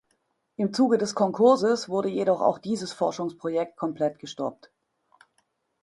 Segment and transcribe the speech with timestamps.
[0.55, 4.71] Im Zuge des Konkurses wurde jedoch auch dieses Forschungsprojekt komplett gestoppt.